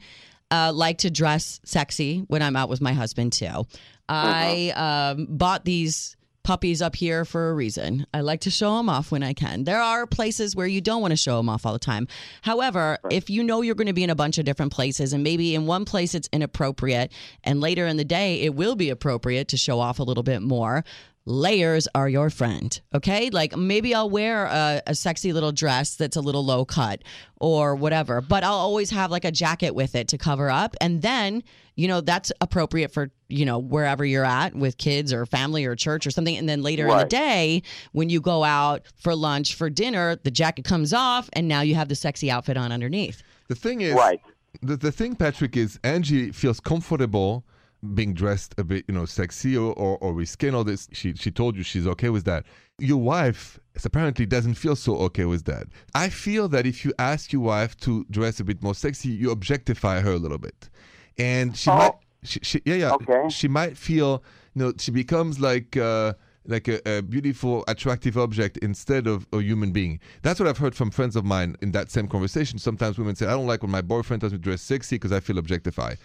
[0.51, 3.65] uh, like to dress sexy when I'm out with my husband too.
[4.09, 4.71] I
[5.15, 6.14] um, bought these
[6.45, 8.05] puppies up here for a reason.
[8.13, 9.63] I like to show them off when I can.
[9.63, 12.07] There are places where you don't want to show them off all the time.
[12.43, 15.23] However, if you know you're going to be in a bunch of different places and
[15.23, 17.11] maybe in one place it's inappropriate
[17.43, 20.43] and later in the day it will be appropriate to show off a little bit
[20.43, 20.85] more,
[21.25, 22.79] layers are your friend.
[22.93, 23.29] Okay.
[23.31, 27.01] Like maybe I'll wear a, a sexy little dress that's a little low cut
[27.39, 30.75] or whatever, but I'll always have like a jacket with it to cover up.
[30.79, 31.41] And then,
[31.75, 35.75] you know, that's appropriate for, you know, wherever you're at with kids or family or
[35.75, 36.37] church or something.
[36.37, 40.31] And then later in the day, when you go out for lunch, for dinner, the
[40.31, 43.23] jacket comes off and now you have the sexy outfit on underneath.
[43.47, 44.21] The thing is, Right.
[44.61, 47.43] the, the thing, Patrick, is Angie feels comfortable
[47.93, 50.87] being dressed a bit, you know, sexy or, or, or risque and all this.
[50.91, 52.45] She, she told you she's okay with that.
[52.79, 55.67] Your wife apparently doesn't feel so okay with that.
[55.93, 59.31] I feel that if you ask your wife to dress a bit more sexy, you
[59.31, 60.69] objectify her a little bit.
[61.17, 61.75] And she Oh.
[61.77, 61.93] might,
[62.23, 63.29] she, she, yeah, yeah, Okay.
[63.29, 64.23] she might feel,
[64.55, 66.13] you know, she becomes like, uh,
[66.47, 69.99] like a, a beautiful, attractive object instead of a human being.
[70.21, 72.59] That's what I've heard from friends of mine in that same conversation.
[72.59, 75.21] Sometimes women say, I don't like when my boyfriend does me dress sexy because I
[75.21, 75.97] feel objectified.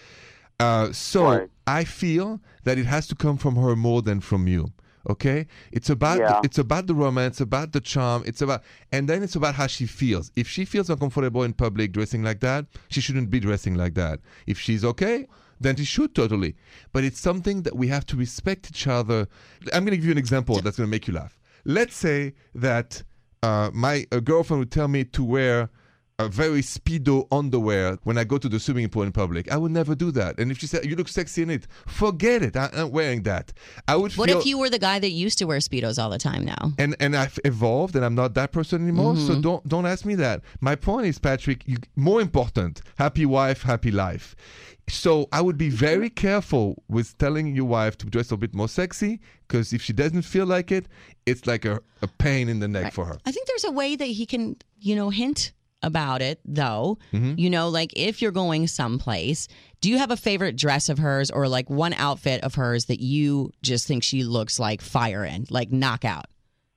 [0.60, 1.48] Uh, so Right.
[1.66, 4.72] I feel that it has to come from her more than from you.
[5.08, 6.28] Okay, it's about Yeah.
[6.28, 8.22] the, it's about the romance, about the charm.
[8.26, 10.30] It's about and then it's about how she feels.
[10.36, 14.20] If she feels uncomfortable in public dressing like that, she shouldn't be dressing like that.
[14.46, 15.26] If she's okay,
[15.58, 16.54] then she should totally.
[16.92, 19.26] But it's something that we have to respect each other.
[19.72, 21.38] I'm going to give you an example that's going to make you laugh.
[21.64, 23.02] Let's say that
[23.42, 25.70] uh, my girlfriend would tell me to wear
[26.24, 29.50] a very speedo underwear when I go to the swimming pool in public.
[29.50, 30.38] I would never do that.
[30.38, 32.56] And if she said you look sexy in it, forget it.
[32.56, 33.52] I, I'm wearing that.
[33.88, 34.38] I would feel What feel.
[34.38, 36.72] if you were the guy that used to wear Speedos all the time now?
[36.78, 39.16] and and I've evolved and I'm not that person anymore.
[39.16, 39.40] So mm-hmm.
[39.40, 40.42] don't don't ask me that.
[40.60, 44.36] My point is, Patrick, you, more important, happy wife, happy life.
[44.88, 48.68] So I would be very careful with telling your wife to dress a bit more
[48.68, 50.86] sexy because if she doesn't feel like it,
[51.26, 53.18] it's like a, a pain in the neck for her.
[53.24, 56.98] I think there's a way that he can, you know, hint about it though.
[57.12, 57.34] Mm-hmm.
[57.38, 59.48] You know, like if you're going someplace,
[59.80, 63.00] do you have a favorite dress of hers or like one outfit of hers that
[63.00, 66.26] you just think she looks like fire in, like knockout?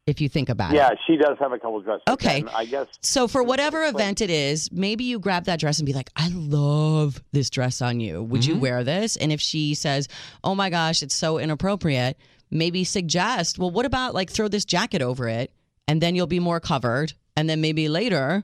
[0.06, 1.00] If you think about Yeah, it.
[1.08, 2.04] Yeah, she does have a couple of dresses.
[2.10, 2.42] Okay.
[2.42, 5.86] And I guess So for whatever event it is, maybe you grab that dress and
[5.86, 8.22] be like, "I love this dress on you.
[8.22, 8.52] Would Mm-hmm.
[8.52, 10.10] you wear this?" And if she says,
[10.44, 12.18] "Oh my gosh, it's so inappropriate,"
[12.52, 15.54] maybe suggest, "Well, what about like throw this jacket over it
[15.88, 18.44] and then you'll be more covered and then maybe later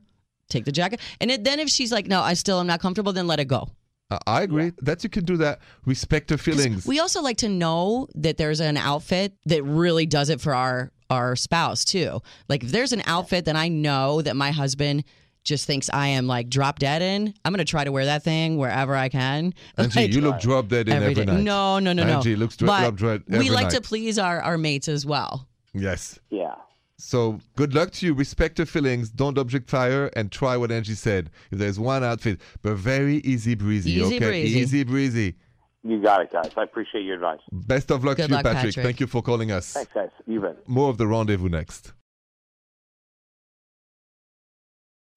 [0.50, 3.14] take the jacket." And it, then if she's like, "No, I still am not comfortable,"
[3.14, 3.70] then let it go.
[4.12, 5.60] Uh, I agree that you can do that.
[5.86, 6.86] Respect her 'Cause feelings.
[6.88, 10.92] We also like to know that there's an outfit that really does it for our
[11.12, 12.20] our spouse too.
[12.48, 15.04] Like if there's an outfit that I know that my husband
[15.44, 18.58] just thinks I am like drop dead in, I'm gonna try to wear that thing
[18.58, 19.54] wherever I can.
[19.78, 21.32] Angie, Like, you look drop dead in every every day.
[21.32, 21.44] night.
[21.44, 22.18] No, no, no, no.
[22.18, 23.72] Angie looks dro- drop dead we like night.
[23.74, 25.48] to please our, our mates as well.
[25.74, 26.20] Yes.
[26.30, 26.56] Yeah.
[27.00, 28.14] So good luck to you.
[28.14, 29.10] Respect your feelings.
[29.10, 31.30] Don't object fire and try what Angie said.
[31.50, 33.92] If there's one outfit, but very easy breezy.
[33.92, 34.60] Easy okay, breezy.
[34.60, 35.36] easy breezy.
[35.82, 36.52] You got it, guys.
[36.58, 37.40] I appreciate your advice.
[37.54, 38.76] Best of luck Good to you, Patrick.
[38.76, 38.86] Patrick.
[38.86, 39.72] Thank you for calling us.
[39.72, 40.10] Thanks, guys.
[40.28, 40.68] You bet.
[40.68, 41.94] More of the rendezvous next.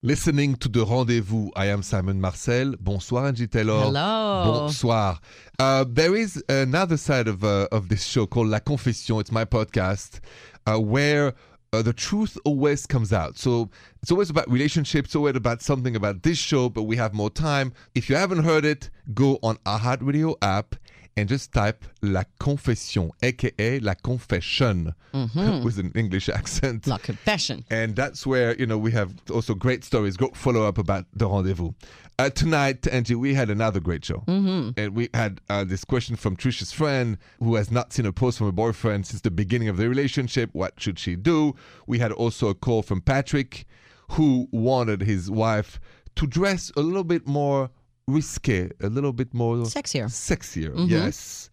[0.01, 2.75] Listening to the rendezvous, I am Simon Marcel.
[2.79, 3.81] Bonsoir, Angie Taylor.
[3.81, 4.43] Hello.
[4.45, 5.19] Bonsoir.
[5.59, 9.19] Uh, there is another side of uh, of this show called La Confession.
[9.19, 10.21] It's my podcast
[10.65, 11.33] uh, where
[11.73, 13.37] uh, the truth always comes out.
[13.37, 13.69] So
[14.01, 17.73] it's always about relationships, always about something about this show, but we have more time.
[17.95, 20.75] If you haven't heard it, go on our Radio app
[21.15, 26.87] and just type La Confession, aka La Confession, with an English accent.
[26.87, 27.63] La confession.
[27.69, 31.27] And that's where, you know, we have also great stories, great follow up about the
[31.27, 31.71] rendezvous.
[32.19, 34.23] Uh, tonight, Angie, we had another great show.
[34.27, 34.79] Mm-hmm.
[34.79, 38.37] And we had uh, this question from Trisha's friend who has not seen a post
[38.37, 40.49] from her boyfriend since the beginning of the relationship.
[40.53, 41.55] What should she do?
[41.87, 43.65] We had also a call from Patrick
[44.11, 45.79] who wanted his wife
[46.15, 47.71] to dress a little bit more
[48.07, 50.05] risque, a little bit more Sexier.
[50.05, 50.73] sexier.
[50.89, 51.49] Yes.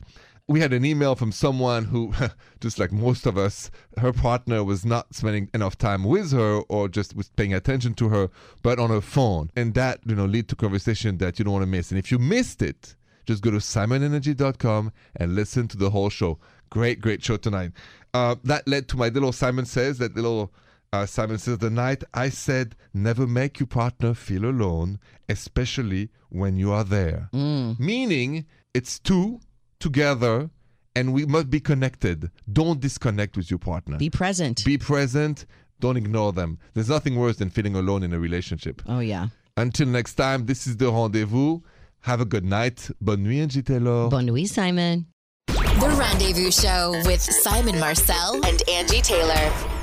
[0.48, 2.12] We had an email from someone who,
[2.60, 6.88] just like most of us, her partner was not spending enough time with her or
[6.88, 8.30] just was paying attention to her,
[8.62, 9.50] but on her phone.
[9.54, 11.90] And that, you know, lead to conversation that you don't want to miss.
[11.92, 16.38] And if you missed it, just go to simonandangie.com and listen to the whole show.
[16.68, 17.70] Great, great show tonight.
[18.12, 20.52] Uh, that led to my little Simon Says, that little
[20.92, 24.98] uh, Simon Says, the night I said, never make your partner feel alone,
[25.28, 27.28] especially when you are there.
[27.32, 29.40] Meaning, it's two
[29.78, 30.50] together
[30.96, 32.30] and we must be connected.
[32.52, 33.96] Don't disconnect with your partner.
[33.96, 34.62] Be present.
[34.64, 35.46] Be present.
[35.78, 36.58] Don't ignore them.
[36.74, 38.82] There's nothing worse than feeling alone in a relationship.
[38.86, 39.28] oh yeah.
[39.56, 41.60] Until next time, this is the rendezvous.
[42.02, 42.88] Have a good night.
[43.00, 44.08] Bonne nuit, Angie Taylor.
[44.08, 45.06] Bonne nuit, Simon.
[45.48, 49.79] The Rendezvous Show with Simon Marcel and Angie Taylor.